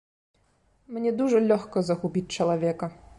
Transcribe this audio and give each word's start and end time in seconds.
Мне 0.95 1.11
дужа 1.19 1.43
лёгка 1.51 1.79
загубіць 1.91 2.27
чалавека. 2.39 2.95